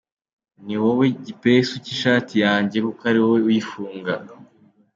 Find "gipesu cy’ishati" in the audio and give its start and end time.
1.25-2.33